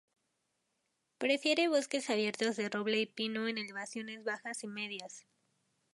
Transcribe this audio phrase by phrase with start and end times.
[1.19, 5.27] Prefiere bosques abiertos de roble y pino en elevaciones bajas y medias.